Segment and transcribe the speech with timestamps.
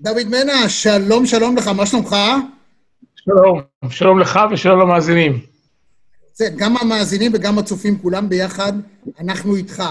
[0.00, 2.16] דוד מנע, שלום, שלום לך, מה שלומך?
[3.16, 5.40] שלום, שלום לך ושלום למאזינים.
[6.34, 8.72] זה, גם המאזינים וגם הצופים, כולם ביחד,
[9.20, 9.82] אנחנו איתך.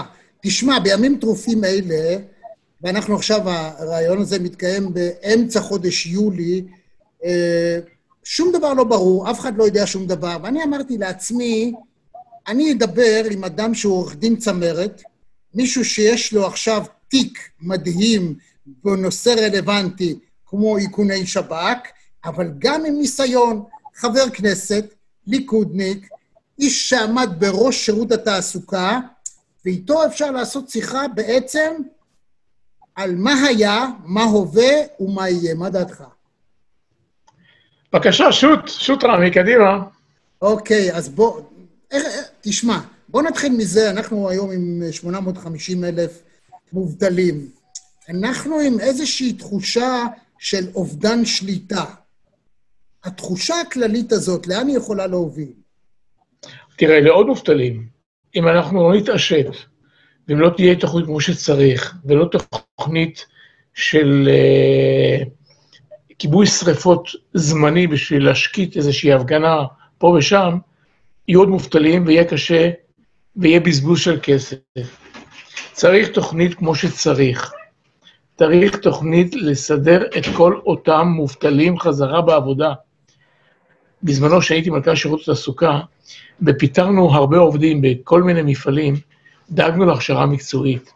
[0.42, 2.16] תשמע, בימים טרופים אלה,
[2.82, 6.62] ואנחנו עכשיו, הרעיון הזה מתקיים באמצע חודש יולי,
[7.24, 7.78] אה,
[8.24, 11.72] שום דבר לא ברור, אף אחד לא יודע שום דבר, ואני אמרתי לעצמי,
[12.48, 15.02] אני אדבר עם אדם שהוא עורך דין צמרת,
[15.54, 18.34] מישהו שיש לו עכשיו תיק מדהים
[18.66, 21.88] בנושא רלוונטי כמו איכוני שב"כ,
[22.24, 24.94] אבל גם עם ניסיון, חבר כנסת,
[25.26, 26.08] ליכודניק,
[26.58, 29.00] איש שעמד בראש שירות התעסוקה,
[29.64, 31.74] ואיתו אפשר לעשות שיחה בעצם
[32.94, 35.54] על מה היה, מה הווה ומה יהיה.
[35.54, 36.04] מה דעתך?
[37.92, 39.82] בבקשה, שוט, שוט רמי, קדימה.
[40.42, 41.40] אוקיי, אז בוא,
[41.90, 42.06] איך,
[42.40, 46.22] תשמע, בוא נתחיל מזה, אנחנו היום עם 850 אלף
[46.72, 47.48] מובטלים.
[48.10, 50.04] אנחנו עם איזושהי תחושה
[50.38, 51.84] של אובדן שליטה.
[53.04, 55.52] התחושה הכללית הזאת, לאן היא יכולה להוביל?
[56.76, 57.88] תראה, לעוד מובטלים,
[58.34, 59.46] אם אנחנו לא נתעשת,
[60.28, 62.28] ואם לא תהיה תוכנית כמו שצריך, ולא
[62.78, 63.26] תוכנית
[63.74, 65.28] של uh,
[66.18, 69.56] כיבוי שרפות זמני בשביל להשקיט איזושהי הפגנה
[69.98, 70.58] פה ושם,
[71.28, 72.70] יהיו עוד מובטלים ויהיה קשה,
[73.36, 74.56] ויהיה בזבוז של כסף.
[75.72, 77.52] צריך תוכנית כמו שצריך.
[78.38, 82.72] צריך תוכנית לסדר את כל אותם מובטלים חזרה בעבודה.
[84.02, 85.80] בזמנו, כשהייתי מנכ"ל שירות התעסוקה,
[86.42, 88.94] ופיטרנו הרבה עובדים בכל מיני מפעלים,
[89.50, 90.90] דאגנו להכשרה מקצועית.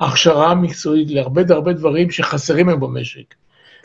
[0.00, 3.34] הכשרה מקצועית להרבה הרבה דברים שחסרים היום במשק.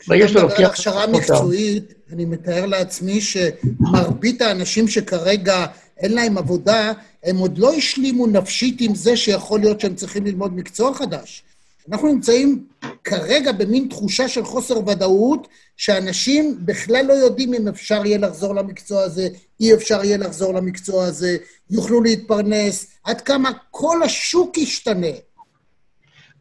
[0.08, 0.60] ברגע שאתה לוקח...
[0.60, 5.66] הכשרה מקצועית, אני מתאר לעצמי שמרבית האנשים שכרגע
[5.98, 6.92] אין להם עבודה,
[7.24, 11.42] הם עוד לא השלימו נפשית עם זה שיכול להיות שהם צריכים ללמוד מקצוע חדש.
[11.90, 12.66] אנחנו נמצאים
[13.04, 19.02] כרגע במין תחושה של חוסר ודאות, שאנשים בכלל לא יודעים אם אפשר יהיה לחזור למקצוע
[19.02, 19.28] הזה,
[19.60, 21.36] אי אפשר יהיה לחזור למקצוע הזה,
[21.70, 25.06] יוכלו להתפרנס, עד כמה כל השוק ישתנה.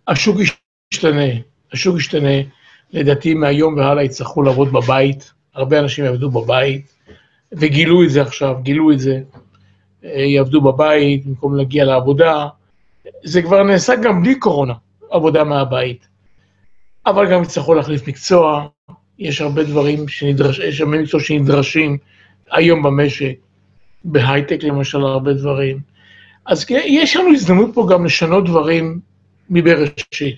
[0.08, 0.38] השוק
[0.94, 1.28] ישתנה,
[1.74, 2.42] השוק ישתנה.
[2.94, 6.94] לדעתי מהיום והלאה יצטרכו לעבוד בבית, הרבה אנשים יעבדו בבית,
[7.52, 9.20] וגילו את זה עכשיו, גילו את זה.
[10.06, 12.48] אה, יעבדו בבית במקום להגיע לעבודה.
[13.24, 14.74] זה כבר נעשה גם בלי קורונה.
[15.12, 16.08] עבודה מהבית.
[17.06, 18.68] אבל גם יצטרכו להחליף מקצוע,
[19.20, 21.98] יש הרבה דברים שנדרש, יש הרבה מקצועות שנדרשים
[22.52, 23.34] היום במשק,
[24.04, 25.80] בהייטק למשל, הרבה דברים.
[26.46, 29.00] אז יש לנו הזדמנות פה גם לשנות דברים
[29.50, 30.36] מבראשית.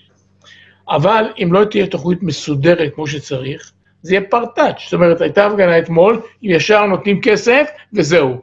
[0.88, 4.82] אבל אם לא תהיה תוכנית מסודרת כמו שצריך, זה יהיה פרטאץ'.
[4.84, 8.42] זאת אומרת, הייתה הפגנה אתמול, ישר נותנים כסף, וזהו.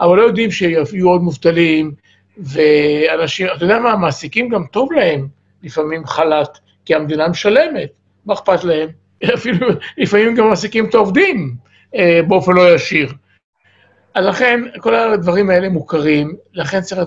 [0.00, 1.92] אבל לא יודעים שיהיו עוד מובטלים,
[2.38, 5.28] ואנשים, אתה יודע מה, המעסיקים גם טוב להם
[5.64, 7.90] לפעמים חל"ת, כי המדינה משלמת,
[8.26, 8.88] מה אכפת להם?
[9.34, 11.56] אפילו לפעמים גם מעסיקים את העובדים
[11.94, 13.12] אה, באופן לא ישיר.
[14.14, 17.00] אז לכן, כל הדברים האלה מוכרים, לכן צריך...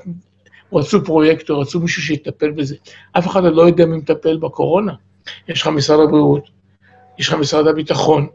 [0.73, 2.75] רצו פרויקטור, רצו מישהו שיטפל בזה.
[3.17, 4.93] אף אחד לא יודע מי מטפל בקורונה.
[5.47, 6.49] יש לך משרד הבריאות,
[7.17, 8.27] יש לך משרד הביטחון,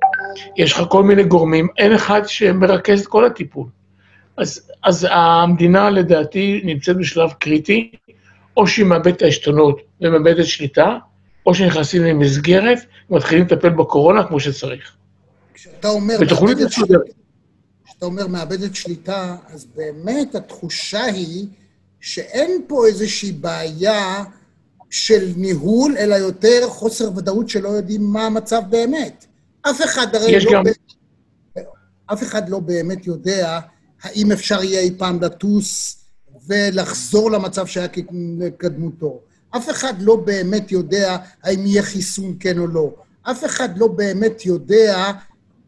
[0.57, 3.67] יש לך כל מיני גורמים, אין אחד שמרכז את כל הטיפול.
[4.37, 7.93] אז, אז המדינה לדעתי נמצאת בשלב קריטי,
[8.57, 10.99] או שהיא מאבדת את העשתונות ומאבדת שליטה,
[11.47, 12.79] או שנכנסים למסגרת
[13.11, 14.93] ומתחילים לטפל בקורונה כמו שצריך.
[15.55, 16.95] כשאתה אומר, מאבדת שליטה,
[17.85, 21.47] כשאתה אומר מאבדת שליטה, אז באמת התחושה היא
[22.01, 24.25] שאין פה איזושהי בעיה
[24.91, 29.27] של ניהול, אלא יותר חוסר ודאות שלא יודעים מה המצב באמת.
[29.63, 30.53] אף אחד הרי לא...
[30.53, 30.65] גם...
[30.65, 30.77] באמת,
[32.13, 33.61] אף אחד לא באמת יודע
[34.03, 36.02] האם אפשר יהיה אי פעם לטוס
[36.47, 39.21] ולחזור למצב שהיה כקדמותו.
[39.57, 42.91] אף אחד לא באמת יודע האם יהיה חיסון כן או לא.
[43.23, 45.13] אף אחד לא באמת יודע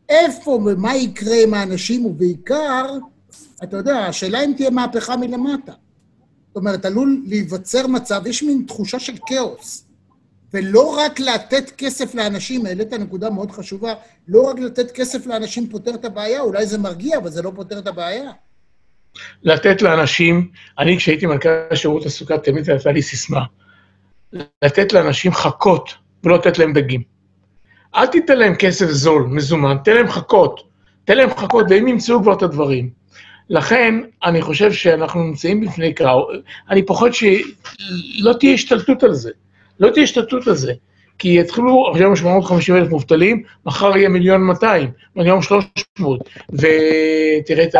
[0.08, 2.98] איפה ומה יקרה עם האנשים, ובעיקר,
[3.64, 5.72] אתה יודע, השאלה אם תהיה מהפכה מלמטה.
[6.48, 9.84] זאת אומרת, עלול להיווצר מצב, יש מין תחושה של כאוס.
[10.54, 13.94] ולא רק לתת כסף לאנשים, העלית נקודה מאוד חשובה,
[14.28, 17.78] לא רק לתת כסף לאנשים פותר את הבעיה, אולי זה מרגיע, אבל זה לא פותר
[17.78, 18.30] את הבעיה.
[19.42, 23.42] לתת לאנשים, אני כשהייתי מנכ"ל שירות תעסוקה, תמיד הייתה לי סיסמה,
[24.62, 25.94] לתת לאנשים חכות
[26.24, 27.02] ולא לתת להם דגים.
[27.96, 30.62] אל תיתן להם כסף זול, מזומן, תן להם חכות.
[31.04, 32.90] תן להם חכות, והם ימצאו כבר את הדברים.
[33.50, 33.94] לכן,
[34.24, 36.22] אני חושב שאנחנו נמצאים בפני קרב,
[36.70, 39.30] אני פוחד שלא תהיה השתלטות על זה.
[39.80, 40.72] לא תהיה השתלטות על זה.
[41.18, 46.20] כי יתחילו עכשיו 850 אלף מובטלים, מחר יהיה מיליון 200, מיליון 300,
[46.52, 47.74] ותראה את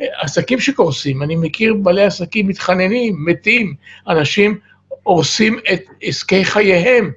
[0.00, 1.22] העסקים שקורסים.
[1.22, 3.74] אני מכיר בעלי עסקים מתחננים, מתים,
[4.08, 4.58] אנשים
[5.02, 7.10] הורסים את עסקי חייהם,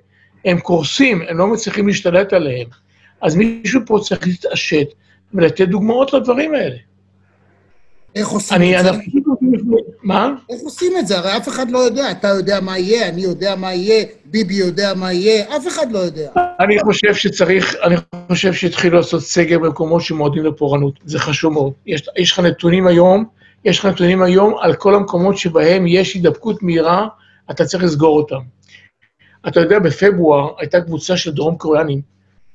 [0.46, 2.68] הם קורסים, הם לא מצליחים להשתלט עליהם.
[3.22, 4.88] אז מישהו פה צריך להתעשת
[5.34, 6.78] ולתת דוגמאות לדברים האלה.
[8.18, 8.90] איך עושים את זה?
[10.04, 10.34] מה?
[10.50, 11.18] איך עושים את זה?
[11.18, 12.12] הרי אף אחד לא יודע.
[12.12, 16.00] אתה יודע מה יהיה, אני יודע מה יהיה, ביבי יודע מה יהיה, אף אחד לא
[16.00, 16.32] יודע.
[16.60, 17.96] אני חושב שצריך, אני
[18.28, 20.94] חושב שהתחילו לעשות סגר במקומות שמועדים לפורענות.
[21.06, 21.74] זה חשוב מאוד.
[21.86, 23.26] יש, יש לך נתונים היום,
[23.66, 27.08] יש לך נתונים היום על כל המקומות שבהם יש הידבקות מהירה,
[27.52, 28.40] אתה צריך לסגור אותם.
[29.48, 32.02] אתה יודע, בפברואר הייתה קבוצה של דרום קוריאנים,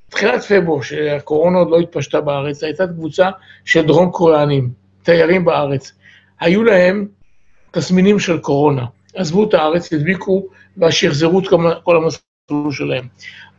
[0.09, 3.31] תחילת פברואר, שהקורונה עוד לא התפשטה בארץ, הייתה קבוצה
[3.65, 5.93] של דרום קוריאנים, תיירים בארץ.
[6.41, 7.09] היו להם
[7.71, 8.85] תסמינים של קורונה.
[9.15, 10.47] עזבו את הארץ, הדביקו,
[10.79, 11.45] ושחזרו את
[11.85, 13.05] כל המסלול שלהם.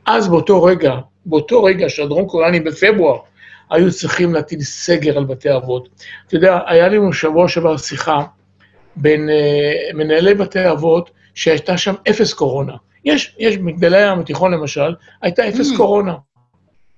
[0.06, 0.96] אז באותו רגע,
[1.26, 3.20] באותו רגע שהדרום קוריאנים בפברואר
[3.70, 5.90] היו צריכים להטיל סגר על בתי אבות.
[6.28, 8.24] אתה יודע, היה לנו שבוע שעבר שיחה
[8.96, 12.74] בין uh, מנהלי בתי אבות, שהייתה שם אפס קורונה.
[13.06, 15.78] יש, יש מגדלי הים התיכון למשל, הייתה אפס mm.
[15.78, 16.16] קורונה.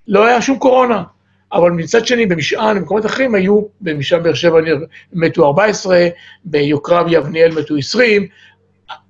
[0.08, 1.02] לא היה שום קורונה.
[1.52, 4.58] אבל מצד שני, במשען, במקומות אחרים היו, במשען באר שבע
[5.12, 6.08] מתו 14,
[6.44, 8.28] ביוקרב יבניאל מתו 20.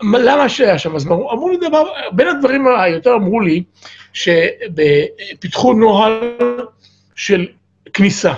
[0.02, 0.96] למה שהיה שם?
[0.96, 3.62] אז אמרו לי דבר, בין הדברים היותר אמרו לי,
[4.12, 6.36] שפיתחו נוהל
[7.14, 7.46] של
[7.92, 8.32] כניסה.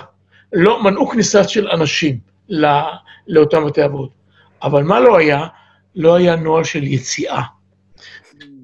[0.53, 2.17] לא, מנעו כניסה של אנשים
[2.49, 2.69] לא,
[3.27, 4.09] לאותם בתי אבות.
[4.63, 5.47] אבל מה לא היה?
[5.95, 7.41] לא היה נוהל של יציאה.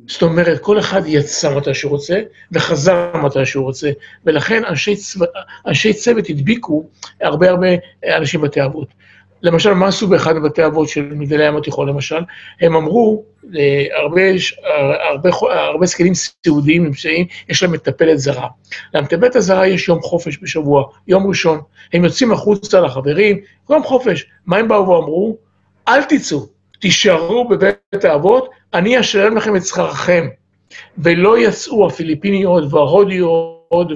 [0.08, 2.22] זאת אומרת, כל אחד יצא מתי שהוא רוצה,
[2.52, 3.92] וחזר מתי שהוא רוצה,
[4.26, 5.20] ולכן אנשי, צו...
[5.68, 6.84] אנשי צוות הדביקו
[7.22, 7.68] הרבה הרבה
[8.18, 8.88] אנשים בבתי אבות.
[9.42, 12.20] למשל, מה עשו באחד מבתי אבות של מגדלי ים התיכון, למשל?
[12.62, 13.24] הם אמרו,
[13.56, 14.22] אה, הרבה,
[15.10, 18.48] הרבה, הרבה זקנים סיעודיים נמצאים, יש להם מטפלת זרה.
[18.94, 21.62] למטפלת הזרה יש יום חופש בשבוע, יום ראשון.
[21.94, 24.26] הם יוצאים החוצה לחברים, יום חופש.
[24.46, 25.38] מה הם באו ואמרו?
[25.88, 26.46] אל תצאו,
[26.80, 30.28] תישארו בבית האבות, אני אשלם לכם את שכרכם.
[30.98, 33.88] ולא יצאו הפיליפיניות וההודיות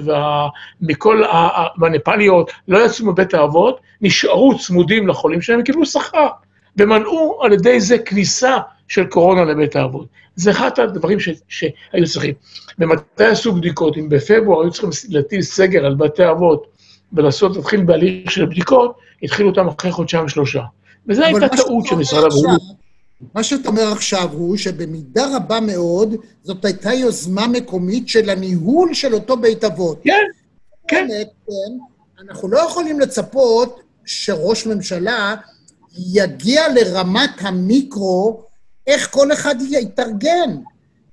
[0.80, 1.22] ומכל
[1.82, 6.26] הנפאליות, לא יצאו מבית האבות, נשארו צמודים לחולים שלהם וקיבלו שכר.
[6.76, 8.56] ומנעו על ידי זה כניסה
[8.88, 10.06] של קורונה לבית האבות.
[10.36, 12.34] זה אחד הדברים ש, שהיו צריכים.
[12.78, 13.96] ומתי עשו בדיקות?
[13.96, 16.66] אם בפברואר היו צריכים להטיל סגר על בתי האבות
[17.12, 20.62] ולעשות, להתחיל בהליך של בדיקות, התחילו אותם אחרי חודשיים שלושה.
[21.08, 22.79] וזו הייתה טעות של משרד הבריאות.
[23.34, 29.14] מה שאתה אומר עכשיו הוא שבמידה רבה מאוד זאת הייתה יוזמה מקומית של הניהול של
[29.14, 30.00] אותו בית אבות.
[30.04, 30.12] כן,
[30.88, 31.08] כן.
[31.46, 31.72] כן.
[32.28, 35.34] אנחנו לא יכולים לצפות שראש ממשלה
[35.98, 38.42] יגיע לרמת המיקרו,
[38.86, 40.56] איך כל אחד יתארגן.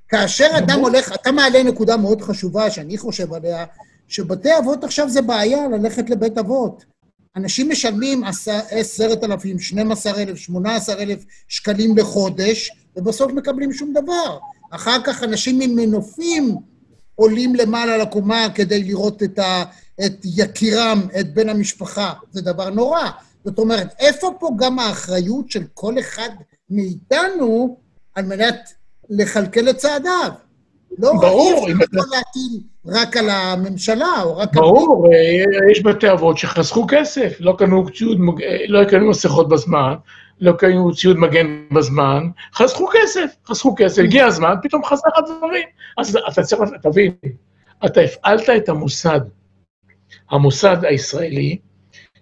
[0.09, 3.65] כאשר אדם הולך, אתה מעלה נקודה מאוד חשובה שאני חושב עליה,
[4.07, 6.85] שבתי אבות עכשיו זה בעיה ללכת לבית אבות.
[7.37, 8.23] אנשים משלמים
[8.71, 14.37] עשרת אלפים, 12,000, 18,000 שקלים לחודש, ובסוף מקבלים שום דבר.
[14.71, 16.55] אחר כך אנשים עם מנופים
[17.15, 19.63] עולים למעלה לקומה כדי לראות את, ה,
[20.05, 22.13] את יקירם, את בן המשפחה.
[22.31, 23.09] זה דבר נורא.
[23.45, 26.29] זאת אומרת, איפה פה גם האחריות של כל אחד
[26.69, 27.77] מאיתנו
[28.15, 28.73] על מנת
[29.09, 30.31] לכלכל את צעדיו?
[30.99, 31.67] לא, ברור.
[31.67, 34.61] אי אפשר להטיל רק על הממשלה, או רק על...
[34.61, 39.93] ברור, אה, יש בתי אבות שחסכו כסף, לא קנו ציוד, אה, לא קנו מסכות בזמן,
[40.41, 45.67] לא קנו ציוד מגן בזמן, חסכו כסף, חסכו כסף, הגיע הזמן, פתאום חסך הדברים.
[45.97, 47.11] אז אתה צריך, תבין,
[47.85, 49.21] אתה הפעלת את המוסד,
[50.29, 51.57] המוסד הישראלי,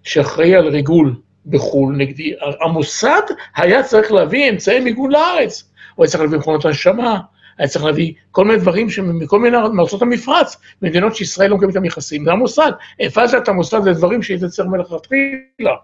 [0.02, 3.22] שאחראי על ריגול בחו"ל נגדי, המוסד
[3.56, 7.20] היה צריך להביא אמצעי מיגון לארץ, הוא היה צריך להביא מכונות הנשמה,
[7.58, 11.76] היה צריך להביא כל מיני דברים מכל מיני מארצות המפרץ, מדינות שישראל לא מקבלת את
[11.76, 12.24] המכסים.
[12.24, 15.74] זה המוסד, הפעלת את המוסד לדברים שהיית צריך מלכתחילה.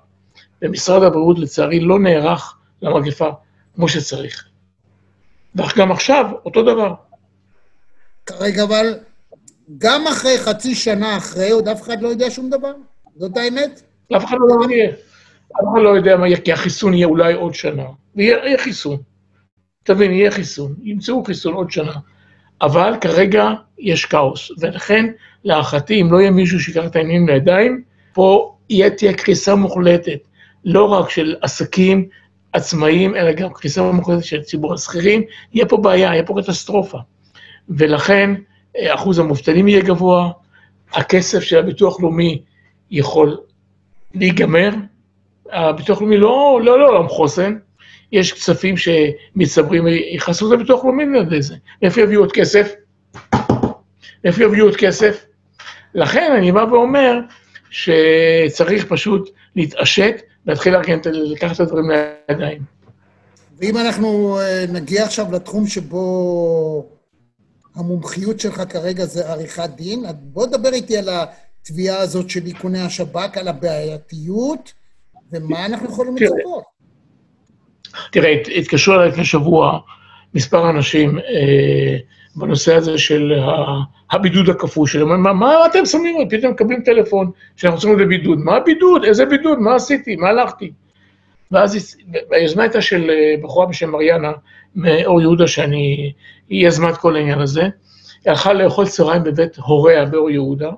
[0.63, 3.31] ומשרד הבריאות לצערי לא נערך למגפה
[3.75, 4.45] כמו שצריך.
[5.55, 6.95] וגם עכשיו, אותו דבר.
[8.27, 8.95] כרגע אבל,
[9.79, 12.73] גם אחרי חצי שנה אחרי, עוד אף אחד לא יודע שום דבר?
[13.17, 13.83] זאת האמת?
[14.17, 14.97] אף אחד לא יודע.
[15.53, 17.85] אף אחד לא יודע מה יהיה, כי החיסון יהיה אולי עוד שנה.
[18.17, 18.97] ויהיה חיסון.
[19.83, 21.93] תבין, יהיה חיסון, ימצאו חיסון עוד שנה.
[22.63, 25.07] אבל כרגע יש כאוס, ולכן
[25.45, 28.55] להערכתי, אם לא יהיה מישהו שיקח את העניינים לידיים, פה
[28.97, 30.19] תהיה קריסה מוחלטת,
[30.65, 32.09] לא רק של עסקים
[32.53, 35.23] עצמאיים, אלא גם קריסה מוחלטת של ציבור השכירים,
[35.55, 36.99] יהיה פה בעיה, יהיה פה קטסטרופה.
[37.69, 38.35] ולכן
[38.79, 40.31] אה, אחוז המובטלים יהיה גבוה,
[40.93, 42.43] הכסף של הביטוח לאומי
[42.91, 43.37] יכול
[44.15, 44.71] להיגמר,
[45.53, 47.57] הביטוח לאומי לא, לא לעולם לא, חוסן,
[48.13, 51.55] יש כספים שמצטברים, יכנסו את הביטוח לאומי לזה.
[51.83, 52.75] מאיפה יביאו עוד כסף?
[54.25, 55.25] מאיפה יביאו עוד כסף?
[55.95, 57.19] לכן אני בא ואומר
[57.71, 60.15] שצריך פשוט להתעשת
[60.47, 61.91] ולהתחיל לארגן, לקחת את הדברים
[62.29, 62.63] לידיים.
[63.59, 66.89] ואם אנחנו אה, נגיע עכשיו לתחום שבו
[67.75, 70.05] המומחיות שלך כרגע זה עריכת דין.
[70.15, 74.73] בוא דבר איתי על התביעה הזאת של איכוני השב"כ, על הבעייתיות,
[75.33, 76.72] ומה אנחנו יכולים לצפות.
[78.11, 79.79] תראה, התקשרו אליי לפני שבוע
[80.35, 81.97] מספר אנשים אה,
[82.37, 83.33] בנושא הזה של
[84.13, 85.23] הבידוד הכפוי שלהם.
[85.23, 86.29] מה, מה אתם שמים?
[86.29, 88.39] פתאום מקבלים טלפון שאנחנו צריכים לבידוד.
[88.39, 89.05] מה הבידוד?
[89.05, 89.59] איזה בידוד?
[89.59, 90.17] מה עשיתי?
[90.17, 90.73] מה הלכתי?
[91.51, 91.97] ואז
[92.31, 94.33] היוזמה הייתה של אה, בחורה בשם מריאנה
[94.77, 96.13] מאור יהודה, שאני,
[96.49, 97.63] היא יזמה את כל העניין הזה.
[97.63, 97.71] היא
[98.27, 100.71] הלכה לאכול צהריים בבית הוריה באור יהודה,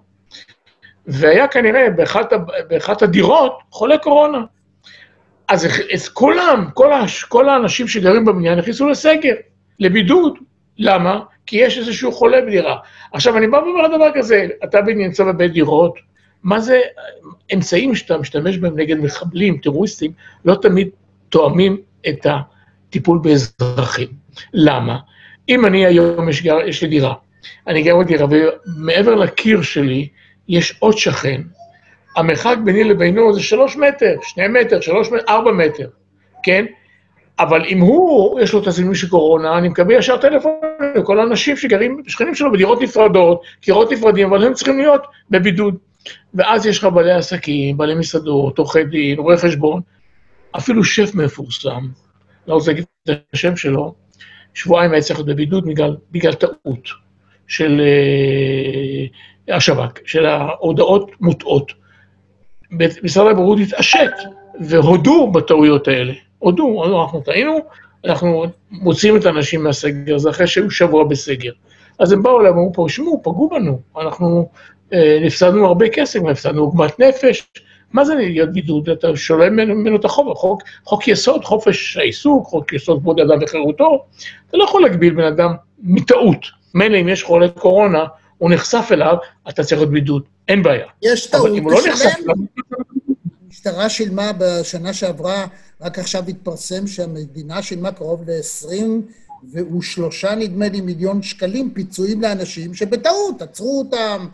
[1.06, 2.32] והיה כנראה באחת,
[2.68, 4.38] באחת הדירות חולה קורונה.
[5.48, 9.34] אז, אז כולם, כל, הש, כל האנשים שגרים בבניין נכנסו לסגר,
[9.80, 10.38] לבידוד.
[10.78, 11.20] למה?
[11.46, 12.76] כי יש איזשהו חולה בדירה.
[13.12, 15.94] עכשיו, אני בא ואומר דבר כזה, אתה נמצא בבית דירות,
[16.42, 16.80] מה זה
[17.54, 20.12] אמצעים שאתה משתמש בהם נגד מחבלים, טרוריסטים,
[20.44, 20.88] לא תמיד
[21.28, 21.76] תואמים
[22.08, 24.08] את הטיפול באזרחים.
[24.52, 24.98] למה?
[25.48, 27.14] אם אני היום, יש, גר, יש לי דירה,
[27.66, 30.08] אני גר בדירה, ומעבר לקיר שלי
[30.48, 31.40] יש עוד שכן,
[32.16, 35.88] המרחק ביני לבינו זה שלוש מטר, שני מטר, שלוש מטר, ארבע מטר,
[36.42, 36.64] כן?
[37.38, 40.52] אבל אם הוא, יש לו את הזימון של קורונה, אני מקבל ישר טלפון
[40.96, 45.76] לכל האנשים שגרים, שכנים שלו בדירות נפרדות, קירות נפרדים, אבל הם צריכים להיות בבידוד.
[46.34, 49.80] ואז יש לך בעלי עסקים, בעלי מסעדות, עורכי דין, רואי חשבון,
[50.56, 51.88] אפילו שף מפורסם,
[52.46, 53.94] לא רוצה להגיד את השם שלו,
[54.54, 56.88] שבועיים היה צריך להיות בבידוד בגלל, בגלל טעות
[57.46, 57.80] של
[59.48, 61.83] uh, השב"כ, של ההודעות מוטעות.
[63.02, 64.10] משרד הבריאות התעשת
[64.60, 66.12] והודו בטעויות האלה.
[66.38, 67.58] הודו, אנחנו טעינו,
[68.04, 71.52] אנחנו מוציאים את האנשים מהסגר הזה אחרי שהיו שבוע בסגר.
[71.98, 74.48] אז הם באו אליהם, אמרו פה, שמעו, פגעו בנו, אנחנו
[74.92, 77.48] אה, נפסדנו הרבה כסף, הפסדנו עוגמת נפש,
[77.92, 78.88] מה זה להיות בידוד?
[78.88, 84.04] אתה שולל ממנו את החוב, חוק, חוק יסוד, חופש העיסוק, חוק יסוד כבוד אדם וחירותו,
[84.48, 86.46] אתה לא יכול להגביל בן אדם מטעות.
[86.74, 88.04] מילא אם יש חולה קורונה,
[88.38, 89.16] הוא נחשף אליו,
[89.48, 90.86] אתה צריך להיות בידוד, אין בעיה.
[91.02, 92.34] יש טעות, אבל אם הוא לא נחשף אליו...
[93.44, 95.46] המשטרה שילמה בשנה שעברה,
[95.80, 103.78] רק עכשיו התפרסם שהמדינה שילמה קרוב ל-23, נדמה לי, מיליון שקלים פיצויים לאנשים שבטעות עצרו
[103.78, 104.26] אותם,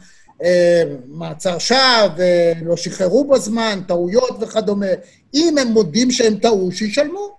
[0.43, 1.79] אה, מעצר שווא,
[2.21, 4.87] אה, לא שחררו בזמן, טעויות וכדומה.
[5.35, 7.39] אם הם מודים שהם טעו, שישלמו.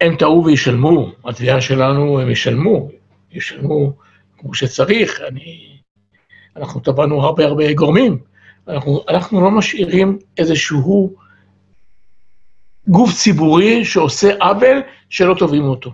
[0.00, 2.88] הם טעו וישלמו, התביעה שלנו, הם ישלמו,
[3.32, 3.92] ישלמו
[4.38, 5.20] כמו שצריך.
[5.28, 5.71] אני,
[6.56, 8.18] אנחנו טבענו הרבה הרבה גורמים.
[8.68, 11.14] אנחנו, אנחנו לא משאירים איזשהו
[12.88, 15.90] גוף ציבורי שעושה עוול שלא תובעים אותו.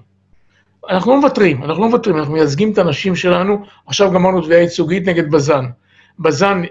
[0.90, 5.08] אנחנו לא מוותרים, אנחנו לא מוותרים, אנחנו מייצגים את הנשים שלנו, עכשיו גמרנו תביעה ייצוגית
[5.08, 5.64] נגד בז"ן.
[6.18, 6.62] בז"ן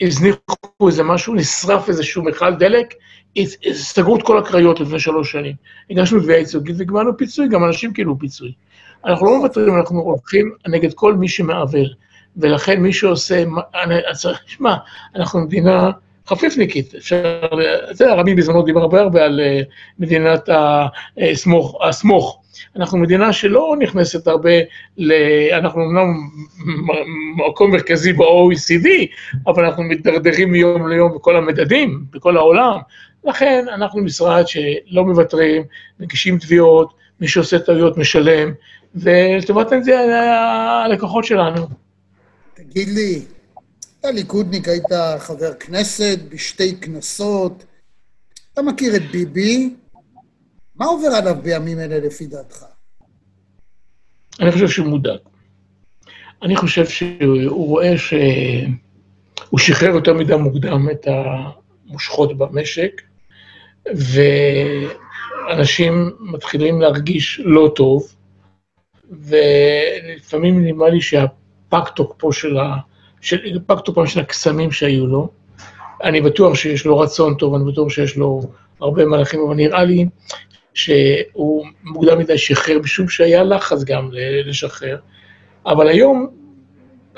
[0.00, 2.94] הזניחו איזה משהו, נשרף איזשהו מכל דלק,
[3.72, 5.54] סגרו את כל הקריות לפני שלוש שנים.
[5.90, 8.52] הגשנו תביעה ייצוגית וגמרנו פיצוי, גם אנשים קיבלו פיצוי.
[9.04, 11.88] אנחנו לא מוותרים, אנחנו הולכים נגד כל מי שמעוול.
[12.36, 13.44] ולכן מי שעושה,
[14.12, 14.74] צריך, שמע,
[15.16, 15.90] אנחנו מדינה
[16.26, 17.40] חפיפניקית, אפשר,
[17.90, 19.60] אתה יודע, רבי בזמנו דיבר הרבה הרבה על אה,
[19.98, 20.48] מדינת
[21.80, 22.42] הסמוך.
[22.76, 24.50] אנחנו מדינה שלא נכנסת הרבה,
[24.98, 25.12] ל...
[25.52, 26.14] אנחנו אמנם
[27.48, 28.88] מקום מרכזי ב-OECD,
[29.46, 32.78] אבל אנחנו מתדרדרים מיום ליום בכל המדדים, בכל העולם.
[33.24, 35.62] לכן אנחנו משרד שלא מוותרים,
[36.00, 38.52] מגישים תביעות, מי שעושה טעויות משלם,
[38.94, 39.98] ולטובת זה
[40.84, 41.81] הלקוחות שלנו.
[42.54, 43.22] תגיד לי,
[44.00, 47.64] אתה ליכודניק, היית חבר כנסת בשתי כנסות,
[48.52, 49.74] אתה מכיר את ביבי,
[50.74, 52.64] מה עובר עליו בימים אלה לפי דעתך?
[54.40, 55.18] אני חושב שהוא מודאג.
[56.42, 61.06] אני חושב שהוא רואה שהוא שחרר יותר מדי מוקדם את
[61.86, 63.02] המושכות במשק,
[65.48, 68.14] ואנשים מתחילים להרגיש לא טוב,
[69.10, 71.00] ולפעמים נראה לי
[71.72, 72.74] שהפג תוקפו של ה...
[73.20, 73.58] של...
[73.66, 75.28] פג תוקפם של הקסמים שהיו לו.
[76.04, 78.42] אני בטוח שיש לו רצון טוב, אני בטוח שיש לו
[78.80, 80.06] הרבה מהלכים, אבל נראה לי
[80.74, 84.08] שהוא מוקדם מדי שחרר, משום שהיה לחץ גם
[84.44, 84.96] לשחרר.
[85.66, 86.26] אבל היום,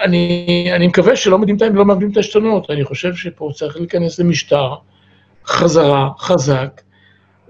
[0.00, 4.74] אני, אני מקווה שלא מאבדים לא מאבדים את העשתונות, אני חושב שפה צריך להיכנס למשטר
[5.46, 6.80] חזרה, חזק,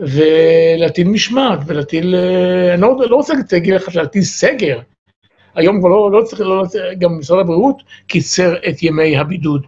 [0.01, 2.15] ולהטיל משמעת, ולהטיל,
[2.73, 4.79] אני לא, לא רוצה להגיד לך להטיל סגר.
[5.55, 6.65] היום כבר לא, לא צריך, לא,
[6.99, 9.67] גם משרד הבריאות קיצר את ימי הבידוד.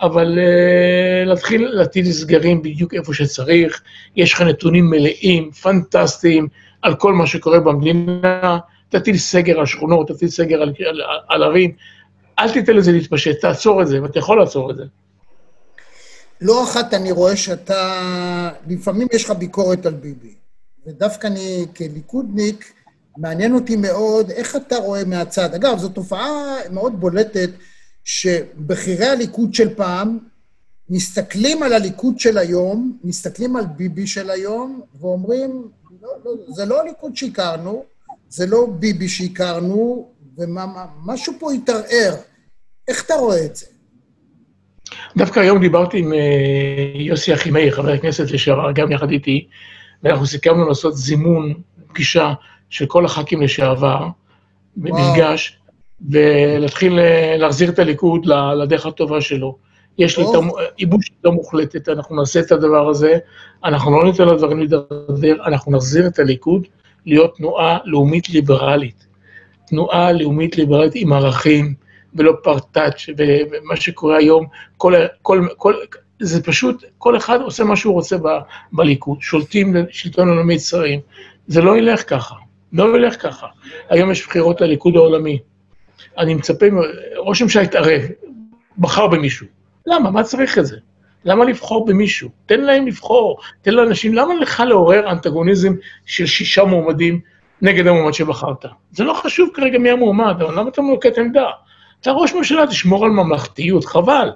[0.00, 3.82] אבל uh, להתחיל להטיל סגרים בדיוק איפה שצריך,
[4.16, 6.48] יש לך נתונים מלאים, פנטסטיים,
[6.82, 11.72] על כל מה שקורה במדינה, תטיל סגר על שכונות, תטיל סגר על, על, על ערים,
[12.38, 14.82] אל תיתן לזה להתפשט, תעצור את זה, ואתה יכול לעצור את זה.
[16.40, 20.34] לא אחת אני רואה שאתה, לפעמים יש לך ביקורת על ביבי,
[20.86, 22.72] ודווקא אני כליכודניק
[23.18, 25.54] מעניין אותי מאוד איך אתה רואה מהצד.
[25.54, 27.50] אגב, זו תופעה מאוד בולטת,
[28.04, 30.18] שבכירי הליכוד של פעם
[30.90, 35.68] מסתכלים על הליכוד של היום, מסתכלים על ביבי של היום, ואומרים,
[36.02, 37.84] לא, לא, זה לא הליכוד שהכרנו,
[38.28, 42.14] זה לא ביבי שהכרנו, ומשהו פה התערער.
[42.88, 43.66] איך אתה רואה את זה?
[45.16, 46.18] דווקא היום דיברתי עם אה,
[46.94, 49.48] יוסי אחימאיר, חבר הכנסת לשעבר, גם יחד איתי,
[50.02, 51.54] ואנחנו סיכמנו לעשות זימון,
[51.88, 52.32] פגישה
[52.74, 54.06] של כל הח"כים לשעבר,
[54.76, 55.58] במפגש,
[56.10, 58.26] ולהתחיל אה, להחזיר את הליכוד
[58.62, 59.56] לדרך הטובה שלו.
[59.98, 60.28] יש לי את
[60.78, 63.18] ייבוש לא מוחלטת, אנחנו נעשה את הדבר הזה,
[63.64, 66.66] אנחנו לא ניתן לדברים להידרדר, אנחנו נחזיר את הליכוד
[67.06, 69.06] להיות תנועה לאומית ליברלית.
[69.66, 71.74] תנועה לאומית ליברלית עם ערכים,
[72.14, 75.74] ולא פרטאץ', ומה שקורה היום, כל, כל, כל,
[76.20, 78.28] זה פשוט, כל אחד עושה מה שהוא רוצה ב,
[78.72, 81.00] בליכוד, שולטים לשלטון הלאומי שרים.
[81.46, 82.34] זה לא ילך ככה,
[82.74, 83.46] לא ילך ככה.
[83.90, 85.38] היום יש בחירות לליכוד העולמי.
[86.18, 86.66] אני מצפה,
[87.16, 88.02] ראש הממשלה יתערב,
[88.78, 89.46] בחר במישהו.
[89.86, 90.10] למה?
[90.10, 90.76] מה צריך את זה?
[91.24, 92.28] למה לבחור במישהו?
[92.46, 95.72] תן להם לבחור, תן לאנשים, למה לך לעורר אנטגוניזם
[96.06, 97.20] של שישה מועמדים
[97.62, 98.64] נגד המועמד שבחרת?
[98.92, 101.46] זה לא חשוב כרגע מי המועמד, אבל למה אתה מנוקט עמדה?
[102.00, 104.30] אתה ראש ממשלה, תשמור על ממלכתיות, חבל.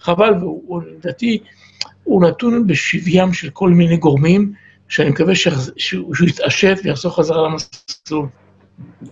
[0.00, 0.34] חבל,
[0.68, 1.38] ולדעתי,
[2.04, 4.52] הוא נתון בשביים של כל מיני גורמים,
[4.88, 5.34] שאני מקווה
[5.76, 8.28] שהוא יתעשת ויחזור חזרה למסלול.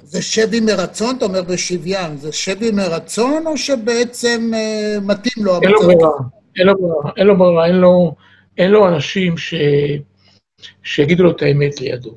[0.02, 5.66] זה שבי מרצון, אתה אומר בשוויין, זה שבי מרצון, או שבעצם אה, מתאים לו המצב?
[5.66, 6.10] אין לו ברירה,
[6.56, 8.14] אין לו ברירה, אין לו ברירה, אין לו,
[8.58, 9.54] אין לו אנשים ש...
[10.82, 12.14] שיגידו לו את האמת לידו.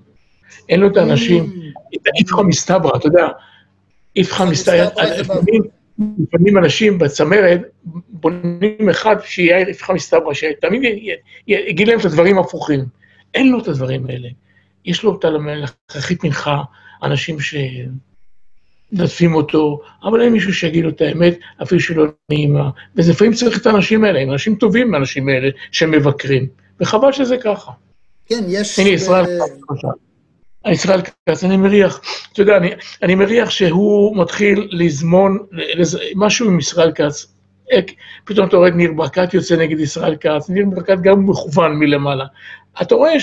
[0.70, 1.96] אין לו את האנשים, mm.
[1.96, 3.28] את האיפכא מסתברא, אתה יודע,
[4.16, 4.86] איפכא מסתברא,
[6.00, 7.62] לפעמים אנשים בצמרת
[8.10, 10.82] בונים אחד שיהיה איפכא מסתברא, שתמיד
[11.48, 12.86] יגיד להם את הדברים הפוכים.
[13.36, 14.30] אין לו את הדברים האלה.
[14.86, 16.62] יש לו את הלכרחית מנחה,
[17.04, 17.38] אנשים
[18.92, 22.70] שנדפים אותו, אבל אין מישהו שיגיד לו את האמת, אפילו שלא נעימה.
[22.96, 26.48] ולפעמים צריך את האנשים האלה, הם אנשים טובים האנשים האלה שמבקרים,
[26.80, 27.72] וחבל שזה ככה.
[28.26, 28.80] כן, יש...
[28.80, 29.86] הנה, ישראל כץ,
[30.68, 32.02] ישראל כץ, אני מריח,
[32.34, 32.70] אתה יודע, אני,
[33.04, 36.00] אני מריח שהוא מתחיל לזמון, לז...
[36.16, 37.36] משהו עם ישראל כץ.
[38.26, 42.26] פתאום אתה רואה את ניר ברקת יוצא נגד ישראל כץ, ניר ברקת גם מכוון מלמעלה.
[42.82, 43.14] אתה רואה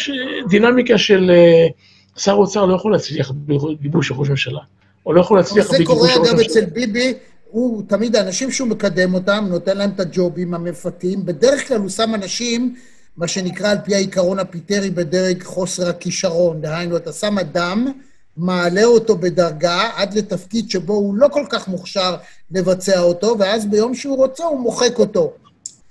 [0.49, 1.31] דינמיקה של...
[1.31, 4.61] Uh, שר אוצר לא יכול להצליח בגיבוש ראש ממשלה.
[5.03, 6.25] הוא לא יכול להצליח בגיבוש ראש ממשלה.
[6.25, 7.15] זה קורה, אגב, אצל ביבי,
[7.51, 11.27] הוא תמיד, האנשים שהוא מקדם אותם, נותן להם את הג'ובים המפתים.
[11.27, 12.75] בדרך כלל הוא שם אנשים,
[13.17, 16.61] מה שנקרא על פי העיקרון הפיטרי, בדרג חוסר הכישרון.
[16.61, 17.93] דהיינו, אתה שם אדם,
[18.37, 22.17] מעלה אותו בדרגה עד לתפקיד שבו הוא לא כל כך מוכשר
[22.51, 25.33] לבצע אותו, ואז ביום שהוא רוצה הוא מוחק אותו.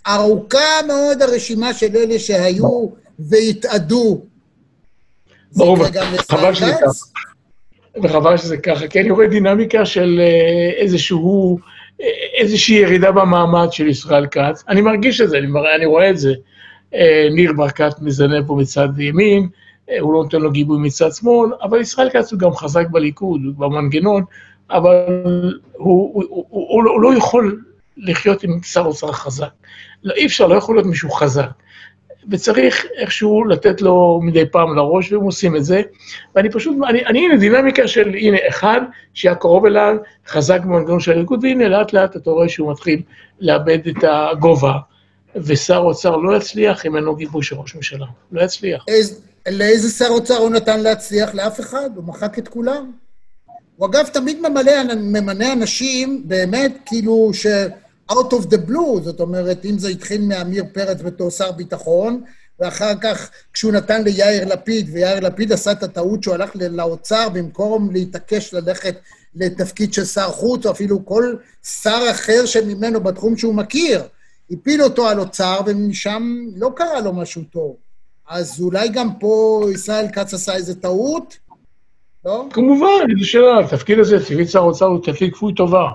[0.08, 4.22] ארוכה מאוד הרשימה של אלה שהיו והתאדו
[5.56, 5.78] ברור,
[6.30, 7.22] חבל שזה ככה.
[8.04, 11.58] וחבל שזה ככה, כי אני רואה דינמיקה של אה, איזשהו,
[12.02, 14.64] אה, איזושהי ירידה במעמד של ישראל כץ.
[14.68, 16.34] אני מרגיש את זה, אני, מראה, אני רואה את זה.
[16.94, 19.48] אה, ניר ברקת מזנב פה מצד ימין,
[20.00, 24.24] הוא לא נותן לו גיבוי מצד שמאל, אבל ישראל כץ הוא גם חזק בליכוד, במנגנון,
[24.70, 25.06] אבל
[25.78, 27.62] הוא, הוא, הוא, הוא, הוא לא יכול
[27.98, 29.50] לחיות עם שר אוצר חזק.
[30.04, 31.50] לא, אי אפשר, לא יכול להיות מישהו חזק.
[32.30, 35.82] וצריך איכשהו לתת לו מדי פעם לראש, והם עושים את זה.
[36.36, 38.82] ואני פשוט, אני, אני הנה דינמיקה של, הנה, אחד,
[39.14, 39.96] שהיה קרוב אליו,
[40.28, 43.02] חזק במנגנון של הליכוד, והנה, לאט לאט אתה רואה שהוא מתחיל
[43.40, 44.74] לאבד את הגובה,
[45.36, 48.06] ושר אוצר לא יצליח אם אין לו גיבוי של ראש ממשלה.
[48.32, 48.86] לא יצליח.
[48.88, 51.36] איז, לאיזה שר אוצר הוא נתן להצליח?
[51.36, 52.92] לאף אחד, הוא מחק את כולם.
[53.78, 57.46] הוא אגב תמיד ממלא, ממנה אנשים, באמת, כאילו, ש...
[58.12, 62.22] out of the blue, זאת אומרת, אם זה התחיל מעמיר פרץ בתור שר ביטחון,
[62.60, 67.92] ואחר כך כשהוא נתן ליאיר לפיד, ויאיר לפיד עשה את הטעות שהוא הלך לאוצר במקום
[67.92, 68.96] להתעקש ללכת
[69.36, 74.04] לתפקיד של שר חוץ, או אפילו כל שר אחר שממנו בתחום שהוא מכיר,
[74.52, 77.76] הפיל אותו על אוצר, ומשם לא קרה לו משהו טוב.
[78.30, 81.38] אז אולי גם פה ישראל כץ עשה איזה טעות?
[82.26, 82.46] לא?
[82.54, 85.88] כמובן, זו שאלה, התפקיד הזה, תפקיד שר אוצר הוא תפקיד כפוי טובה.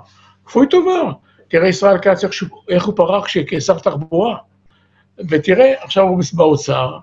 [0.47, 1.13] כפוי טובה.
[1.49, 2.33] תראה ישראל כץ, איך,
[2.69, 4.37] איך הוא פרח כשר תחבורה.
[5.31, 6.99] ותראה, עכשיו הוא באוצר,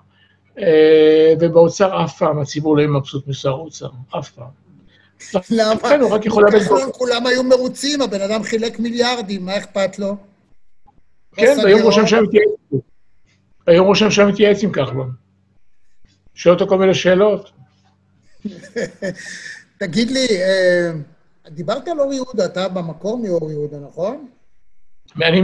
[0.58, 4.64] אה, ובאוצר אף פעם הציבור לא יהיה מבסוט משר האוצר, אף פעם.
[5.50, 5.80] למה?
[5.80, 6.92] כן, הוא רק יכול לאבד...
[6.92, 10.16] כולם היו מרוצים, הבן אדם חילק מיליארדים, מה אכפת לו?
[11.36, 12.48] כן, והיום ראש הממשלה מתייעץ.
[13.66, 15.12] היום ראש הממשלה מתייעץ עם כחלון.
[16.34, 17.50] שואל אותו כל מיני שאלות.
[19.80, 20.90] תגיד לי, אה,
[21.50, 24.26] דיברת על אור יהודה, אתה במקור מאור יהודה, נכון?
[25.22, 25.42] אני,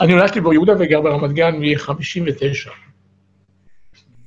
[0.00, 2.70] אני נולדתי באור יהודה וגר ברמת גן מ-59.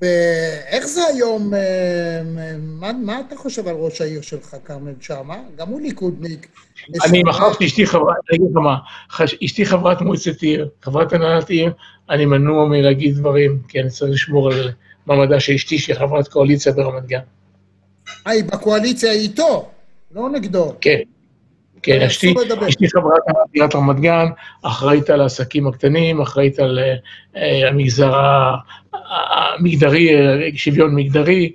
[0.01, 2.21] ואיך זה היום, אה,
[2.59, 5.37] מה, מה אתה חושב על ראש העיר שלך, כרמל שאמה?
[5.55, 6.47] גם הוא ליכודניק.
[7.05, 8.75] אני מחר שאשתי חברת, אני אגיד לך מה,
[9.45, 11.73] אשתי חברת מועצת עיר, חברת הנהלת עיר,
[12.09, 14.71] אני מנוע מלהגיד דברים, כי אני צריך לשמור על
[15.05, 17.19] מעמדה של אשתי, שהיא חברת קואליציה ברמת גן.
[18.27, 19.71] אה, היא בקואליציה איתו,
[20.15, 20.73] לא נגדו.
[20.81, 20.99] כן.
[21.81, 22.33] כן, אשתי,
[22.67, 23.21] אשתי חברת
[23.53, 24.25] עיריית רמת גן,
[24.61, 26.79] אחראית על העסקים הקטנים, אחראית על
[27.33, 27.37] uh,
[27.69, 28.13] המגזר
[28.93, 30.09] המגדרי,
[30.55, 31.51] שוויון מגדרי.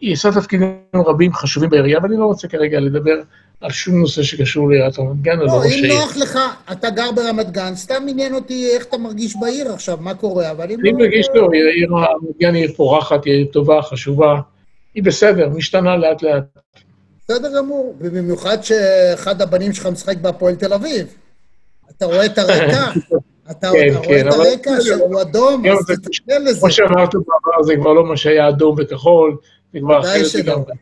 [0.00, 3.14] היא עושה תפקידים רבים חשובים בעירייה, ואני לא רוצה כרגע לדבר
[3.60, 5.46] על שום נושא שקשור לעיריית רמת גן העיר.
[5.46, 6.38] לא, אם נוח לך,
[6.72, 10.64] אתה גר ברמת גן, סתם עניין אותי איך אתה מרגיש בעיר עכשיו, מה קורה, אבל
[10.70, 10.90] אם לא...
[10.90, 14.40] אני מרגיש טוב, עיר רמת גן היא עיר פורחת, היא עיר טובה, חשובה,
[14.94, 16.44] היא בסדר, משתנה לאט-לאט.
[17.24, 21.06] בסדר גמור, ובמיוחד שאחד הבנים שלך משחק בהפועל תל אביב.
[21.90, 22.90] אתה רואה את הרקע,
[23.50, 26.60] אתה כן, רואה כן, את הרקע שהוא אדום, אז תתקן לזה.
[26.60, 29.36] כמו שאמרת בעבר, זה כבר לא מה שהיה אדום וכחול,
[29.72, 30.72] זה כבר אחרת לגמרי.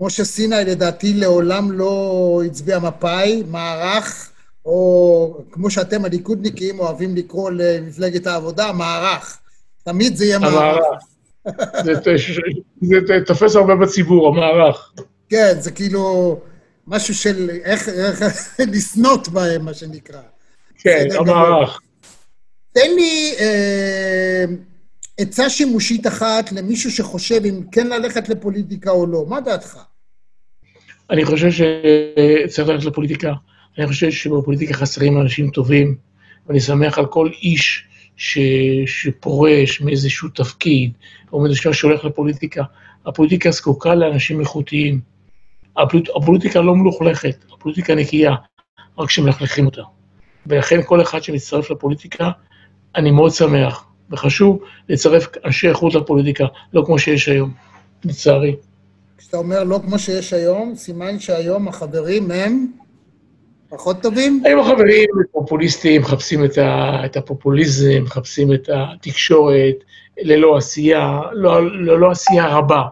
[0.00, 4.30] משה סיני לדעתי לעולם לא הצביע מפא"י, מערך,
[4.66, 9.38] או כמו שאתם הליכודניקים אוהבים לקרוא למפלגת העבודה, מערך.
[9.84, 10.84] תמיד זה יהיה מערך.
[11.84, 11.92] זה
[13.26, 14.92] תופס הרבה בציבור, המערך.
[15.28, 16.38] כן, זה כאילו
[16.86, 18.22] משהו של איך, איך
[18.72, 20.20] לסנוט בהם, מה שנקרא.
[20.78, 21.80] כן, המערך.
[22.72, 24.44] תן לי אה,
[25.18, 29.24] עצה שימושית אחת למישהו שחושב אם כן ללכת לפוליטיקה או לא.
[29.28, 29.78] מה דעתך?
[31.10, 33.32] אני חושב שצריך ללכת לפוליטיקה.
[33.78, 35.96] אני חושב שבפוליטיקה חסרים אנשים טובים,
[36.46, 37.84] ואני שמח על כל איש
[38.16, 38.38] ש...
[38.86, 40.92] שפורש מאיזשהו תפקיד,
[41.32, 42.62] או מאיזשהו שהולך לפוליטיקה.
[43.06, 45.00] הפוליטיקה זקוקה לאנשים איכותיים.
[45.76, 46.08] הפוליט...
[46.16, 48.34] הפוליטיקה לא מלוכלכת, הפוליטיקה נקייה,
[48.98, 49.82] רק שמלכלכים אותה.
[50.46, 52.30] ולכן כל אחד שמצטרף לפוליטיקה,
[52.96, 54.58] אני מאוד שמח, וחשוב
[54.88, 57.50] לצרף אנשי איכות לפוליטיקה, לא כמו שיש היום,
[58.04, 58.56] לצערי.
[59.18, 62.66] כשאתה אומר לא כמו שיש היום, סימן שהיום החברים הם
[63.68, 64.42] פחות טובים?
[64.44, 69.74] היום החברים פופוליסטים, מחפשים את, ה, את הפופוליזם, מחפשים את התקשורת,
[70.18, 72.82] ללא עשייה, לא, ללא עשייה רבה.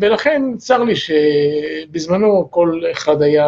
[0.00, 3.46] ולכן צר לי שבזמנו כל אחד היה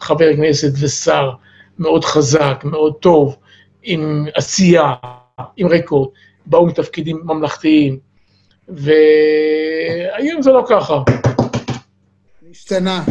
[0.00, 1.30] חבר כנסת ושר
[1.78, 3.36] מאוד חזק, מאוד טוב,
[3.82, 4.94] עם עשייה,
[5.56, 6.08] עם רקורד,
[6.46, 7.98] באו מתפקידים ממלכתיים,
[8.68, 11.02] והיום זה לא ככה.
[12.50, 13.04] השתנה.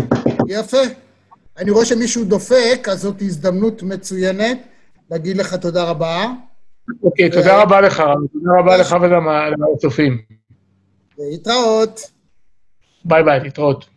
[0.48, 0.78] יפה.
[1.58, 4.58] אני רואה שמישהו דופק, אז זאת הזדמנות מצוינת
[5.12, 6.26] להגיד לך תודה רבה.
[7.04, 10.22] אוקיי, תודה רבה לך, תודה רבה לך ולצופים.
[11.18, 12.18] להתראות.
[13.10, 13.89] ביי ביי, להתראות.